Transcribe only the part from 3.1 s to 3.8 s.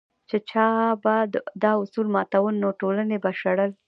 به شړل.